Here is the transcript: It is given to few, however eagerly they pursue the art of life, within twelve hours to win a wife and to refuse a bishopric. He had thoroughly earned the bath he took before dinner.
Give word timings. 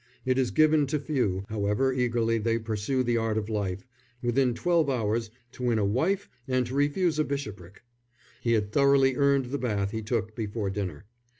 It 0.25 0.39
is 0.39 0.49
given 0.49 0.87
to 0.87 0.97
few, 0.99 1.45
however 1.47 1.93
eagerly 1.93 2.39
they 2.39 2.57
pursue 2.57 3.03
the 3.03 3.17
art 3.17 3.37
of 3.37 3.49
life, 3.49 3.85
within 4.23 4.55
twelve 4.55 4.89
hours 4.89 5.29
to 5.51 5.61
win 5.65 5.77
a 5.77 5.85
wife 5.85 6.27
and 6.47 6.65
to 6.65 6.73
refuse 6.73 7.19
a 7.19 7.23
bishopric. 7.23 7.83
He 8.41 8.53
had 8.53 8.71
thoroughly 8.71 9.15
earned 9.15 9.51
the 9.51 9.59
bath 9.59 9.91
he 9.91 10.01
took 10.01 10.35
before 10.35 10.71
dinner. 10.71 11.05